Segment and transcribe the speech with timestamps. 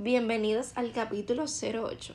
[0.00, 2.14] Bienvenidos al capítulo 08.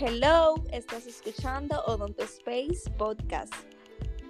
[0.00, 3.52] Hello, estás escuchando Odonto Space Podcast.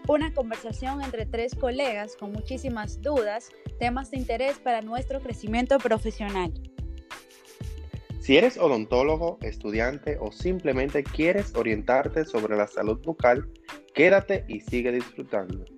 [0.09, 6.53] Una conversación entre tres colegas con muchísimas dudas, temas de interés para nuestro crecimiento profesional.
[8.19, 13.49] Si eres odontólogo, estudiante o simplemente quieres orientarte sobre la salud bucal,
[13.95, 15.76] quédate y sigue disfrutando.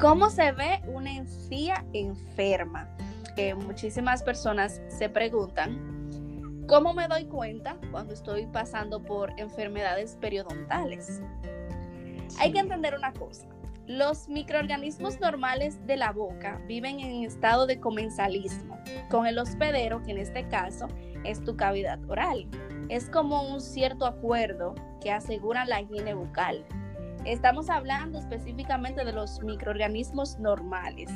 [0.00, 2.88] ¿Cómo se ve una encía enferma?
[3.34, 11.20] Que muchísimas personas se preguntan, ¿cómo me doy cuenta cuando estoy pasando por enfermedades periodontales?
[12.38, 13.48] Hay que entender una cosa.
[13.88, 18.78] Los microorganismos normales de la boca viven en estado de comensalismo,
[19.10, 20.86] con el hospedero, que en este caso
[21.24, 22.46] es tu cavidad oral.
[22.88, 26.64] Es como un cierto acuerdo que asegura la higiene bucal.
[27.28, 31.10] Estamos hablando específicamente de los microorganismos normales.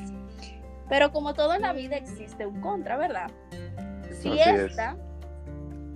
[0.90, 3.30] Pero como todo en la vida existe un contra, ¿verdad?
[4.20, 4.94] Si esta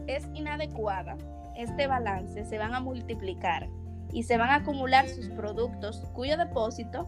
[0.06, 0.26] es.
[0.32, 1.18] inadecuada,
[1.54, 3.68] este balance se van a multiplicar
[4.10, 7.06] y se van a acumular sus productos cuyo depósito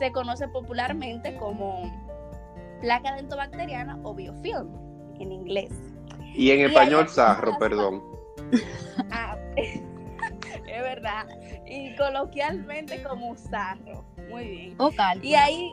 [0.00, 1.82] se conoce popularmente como
[2.80, 4.68] placa dentobacteriana o biofilm
[5.20, 5.70] en inglés.
[6.34, 8.02] Y en español sarro, perdón.
[11.70, 14.04] Y coloquialmente como sarro.
[14.30, 14.76] Muy bien.
[15.22, 15.72] Y ahí,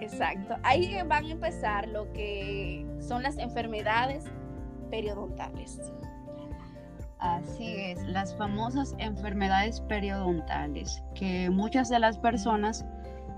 [0.00, 4.24] exacto, ahí van a empezar lo que son las enfermedades
[4.90, 5.80] periodontales.
[7.18, 12.84] Así es, las famosas enfermedades periodontales, que muchas de las personas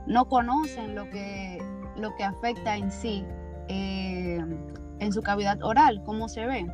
[0.07, 1.59] no conocen lo que,
[1.97, 3.25] lo que afecta en sí
[3.69, 4.45] eh,
[5.01, 6.67] en su cavidad oral, cómo se ve.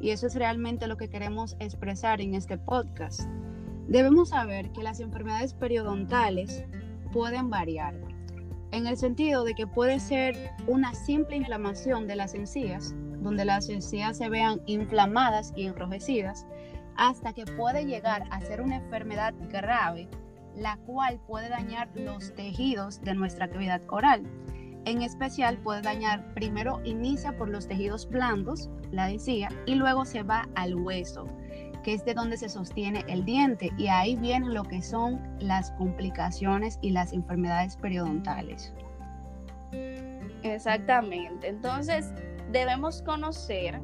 [0.00, 3.20] Y eso es realmente lo que queremos expresar en este podcast.
[3.88, 6.64] Debemos saber que las enfermedades periodontales
[7.12, 7.94] pueden variar,
[8.70, 13.68] en el sentido de que puede ser una simple inflamación de las encías, donde las
[13.68, 16.46] encías se vean inflamadas y enrojecidas,
[16.96, 20.08] hasta que puede llegar a ser una enfermedad grave,
[20.56, 24.22] la cual puede dañar los tejidos de nuestra cavidad oral.
[24.84, 30.22] En especial puede dañar, primero inicia por los tejidos blandos, la encía, y luego se
[30.22, 31.28] va al hueso,
[31.82, 35.70] que es de donde se sostiene el diente, y ahí vienen lo que son las
[35.72, 38.72] complicaciones y las enfermedades periodontales.
[40.42, 41.48] Exactamente.
[41.48, 42.12] Entonces,
[42.50, 43.80] debemos conocer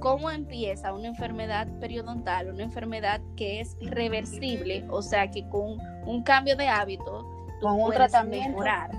[0.00, 6.22] cómo empieza una enfermedad periodontal, una enfermedad que es irreversible, o sea que con un
[6.22, 7.26] cambio de hábito
[7.60, 8.90] con un tratamiento mejorar.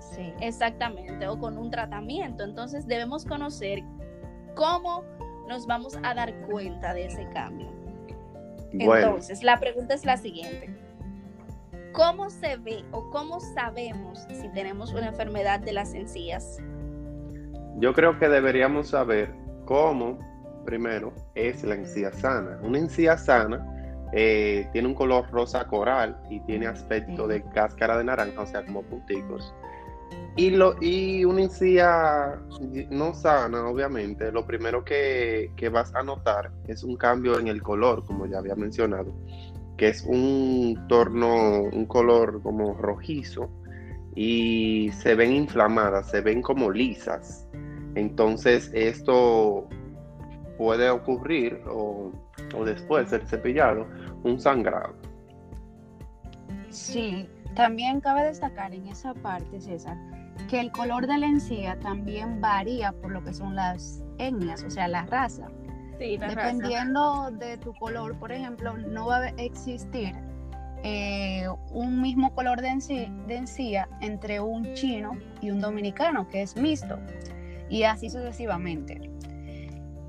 [0.00, 0.32] Sí.
[0.40, 2.42] Exactamente, o con un tratamiento.
[2.42, 3.84] Entonces debemos conocer
[4.56, 5.04] cómo
[5.48, 7.68] nos vamos a dar cuenta de ese cambio.
[8.72, 10.70] Entonces, la pregunta es la siguiente.
[11.92, 16.58] ¿Cómo se ve o cómo sabemos si tenemos una enfermedad de las encías?
[17.78, 19.34] Yo creo que deberíamos saber
[19.64, 20.18] cómo,
[20.64, 22.60] primero, es la encía sana.
[22.62, 23.66] Una encía sana
[24.12, 28.64] eh, tiene un color rosa coral y tiene aspecto de cáscara de naranja, o sea,
[28.64, 29.52] como punticos.
[30.36, 32.40] Y, lo, y una encía
[32.90, 37.62] no sana, obviamente, lo primero que, que, vas a notar es un cambio en el
[37.62, 39.12] color, como ya había mencionado,
[39.76, 43.50] que es un torno, un color como rojizo
[44.14, 47.46] y se ven inflamadas, se ven como lisas.
[47.94, 49.68] Entonces esto
[50.58, 52.12] puede ocurrir o,
[52.64, 53.86] después del cepillado
[54.24, 54.94] un sangrado.
[56.68, 59.96] Sí, también cabe destacar en esa parte, César,
[60.48, 64.70] que el color de la encía también varía por lo que son las etnias, o
[64.70, 65.48] sea, la raza.
[65.98, 70.14] Sí, Dependiendo de tu color, por ejemplo, no va a existir
[70.82, 72.68] eh, un mismo color de
[73.28, 75.12] encía entre un chino
[75.42, 76.98] y un dominicano, que es mixto
[77.68, 79.10] y así sucesivamente.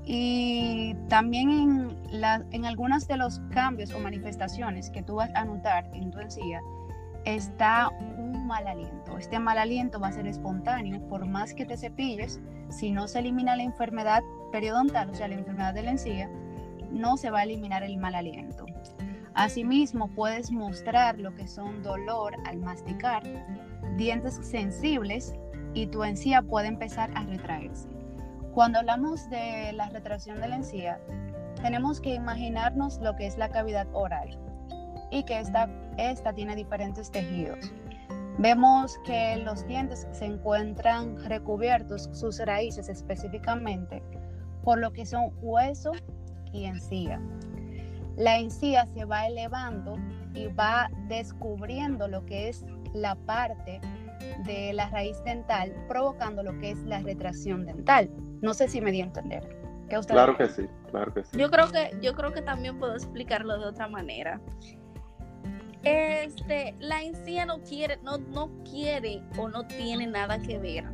[0.04, 5.44] Y también en, la, en algunos de los cambios o manifestaciones que tú vas a
[5.44, 6.60] notar en tu encía,
[7.24, 9.18] está un mal aliento.
[9.18, 12.40] Este mal aliento va a ser espontáneo, por más que te cepilles,
[12.70, 16.30] si no se elimina la enfermedad periodontal, o sea, la enfermedad de la encía,
[16.90, 18.66] no se va a eliminar el mal aliento.
[19.34, 23.22] Asimismo, puedes mostrar lo que son dolor al masticar,
[23.96, 25.34] dientes sensibles
[25.74, 27.88] y tu encía puede empezar a retraerse.
[28.52, 31.00] Cuando hablamos de la retracción de la encía,
[31.62, 34.38] tenemos que imaginarnos lo que es la cavidad oral
[35.10, 37.72] y que esta, esta tiene diferentes tejidos.
[38.38, 44.02] Vemos que los dientes se encuentran recubiertos, sus raíces específicamente,
[44.64, 45.92] por lo que son hueso
[46.52, 47.20] y encía.
[48.16, 49.96] La encía se va elevando
[50.34, 53.80] y va descubriendo lo que es la parte
[54.44, 58.10] de la raíz dental, provocando lo que es la retracción dental.
[58.40, 59.46] No sé si me di a entender.
[60.08, 61.38] claro que sí, claro que sí.
[61.38, 64.40] Yo creo que, yo creo que también puedo explicarlo de otra manera.
[65.84, 70.84] Este, la encía no quiere, no, no quiere o no tiene nada que ver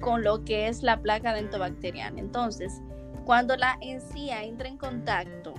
[0.00, 2.18] con lo que es la placa dentobacteriana.
[2.18, 2.80] Entonces,
[3.24, 5.54] cuando la encía entra en contacto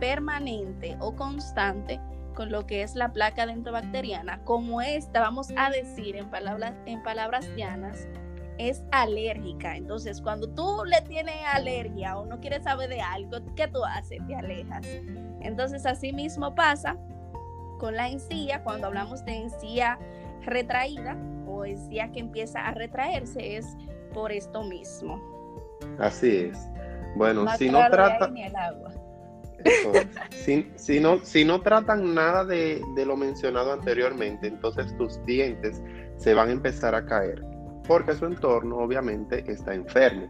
[0.00, 2.00] permanente o constante
[2.34, 7.02] con lo que es la placa dentobacteriana, como esta, vamos a decir en palabras, en
[7.02, 8.08] palabras llanas,
[8.58, 9.76] es alérgica.
[9.76, 14.18] Entonces, cuando tú le tienes alergia o no quieres saber de algo, ¿qué tú haces?
[14.26, 14.86] Te alejas.
[15.40, 16.96] Entonces, así mismo pasa
[17.82, 19.98] con la encía, cuando hablamos de encía
[20.42, 21.16] retraída
[21.48, 23.76] o encía que empieza a retraerse, es
[24.14, 25.20] por esto mismo.
[25.98, 26.58] Así es.
[27.16, 28.30] Bueno, si no trata...
[30.76, 35.82] si, no, si no tratan nada de, de, lo mencionado anteriormente, entonces tus dientes
[36.18, 37.44] se van a empezar a caer,
[37.88, 40.28] porque su entorno obviamente está enfermo.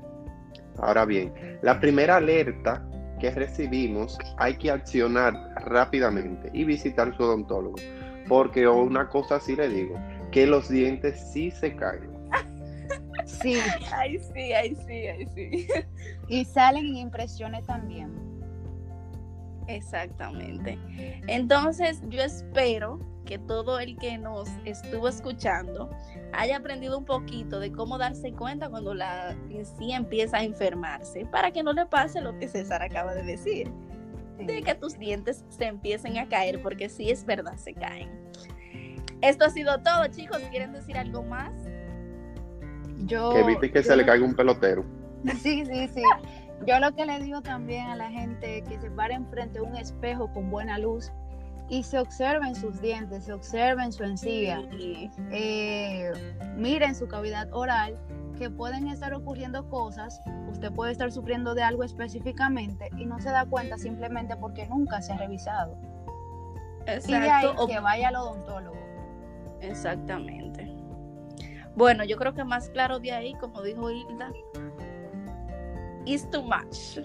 [0.78, 2.82] Ahora bien, la primera alerta
[3.20, 5.34] que recibimos hay que accionar
[5.64, 7.76] rápidamente y visitar su odontólogo.
[8.28, 9.98] Porque una cosa sí le digo,
[10.30, 12.10] que los dientes sí se caen.
[13.24, 13.56] Sí.
[13.92, 15.68] Ay, sí, ay, sí, ay, sí.
[16.28, 18.10] Y salen en impresiones también.
[19.68, 20.78] Exactamente.
[21.26, 25.90] Entonces, yo espero que todo el que nos estuvo escuchando
[26.32, 29.36] haya aprendido un poquito de cómo darse cuenta cuando la
[29.78, 33.70] sí empieza a enfermarse, para que no le pase lo que César acaba de decir,
[34.38, 38.10] de que tus dientes se empiecen a caer, porque sí es verdad, se caen.
[39.20, 40.38] Esto ha sido todo, chicos.
[40.50, 41.52] ¿Quieren decir algo más?
[43.04, 44.84] Yo, que viste que se le caiga un pelotero.
[45.38, 46.02] Sí, sí, sí.
[46.66, 49.76] Yo lo que le digo también a la gente que se pare enfrente de un
[49.76, 51.12] espejo con buena luz
[51.72, 54.62] y se observen sus dientes, se observen su encía,
[55.30, 56.12] eh,
[56.54, 57.98] miren su cavidad oral,
[58.36, 60.20] que pueden estar ocurriendo cosas,
[60.50, 65.00] usted puede estar sufriendo de algo específicamente y no se da cuenta simplemente porque nunca
[65.00, 65.78] se ha revisado.
[66.80, 67.08] Exacto.
[67.08, 68.76] Y de ahí que vaya al odontólogo.
[69.62, 70.70] Exactamente.
[71.74, 74.30] Bueno, yo creo que más claro de ahí, como dijo Hilda,
[76.04, 76.98] is too much.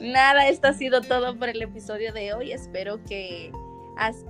[0.00, 2.52] Nada, esto ha sido todo por el episodio de hoy.
[2.52, 3.52] Espero que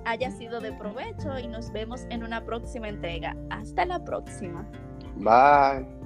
[0.05, 3.35] haya sido de provecho y nos vemos en una próxima entrega.
[3.49, 4.67] Hasta la próxima.
[5.15, 6.00] Bye.